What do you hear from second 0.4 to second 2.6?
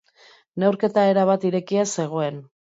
Neurketa erabat irekia zegoen.